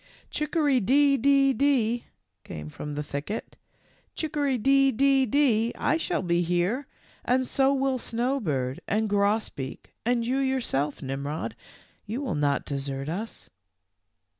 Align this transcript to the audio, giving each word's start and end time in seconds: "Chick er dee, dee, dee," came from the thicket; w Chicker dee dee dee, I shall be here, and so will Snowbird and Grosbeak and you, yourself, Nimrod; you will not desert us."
"Chick 0.31 0.55
er 0.55 0.67
dee, 0.79 1.15
dee, 1.15 1.53
dee," 1.53 2.05
came 2.43 2.69
from 2.69 2.95
the 2.95 3.03
thicket; 3.03 3.55
w 4.15 4.15
Chicker 4.15 4.57
dee 4.57 4.91
dee 4.91 5.27
dee, 5.27 5.71
I 5.77 5.97
shall 5.97 6.23
be 6.23 6.41
here, 6.41 6.87
and 7.23 7.45
so 7.45 7.71
will 7.71 7.99
Snowbird 7.99 8.79
and 8.87 9.07
Grosbeak 9.07 9.93
and 10.03 10.25
you, 10.25 10.39
yourself, 10.39 11.03
Nimrod; 11.03 11.55
you 12.07 12.19
will 12.19 12.33
not 12.33 12.65
desert 12.65 13.09
us." 13.09 13.51